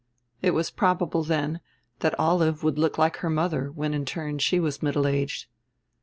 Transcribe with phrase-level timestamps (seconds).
[0.41, 1.59] It was probable, then,
[1.99, 5.45] that Olive would look like her mother when in turn she was middle aged.